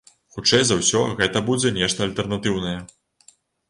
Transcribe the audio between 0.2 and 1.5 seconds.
Хутчэй за ўсё, гэта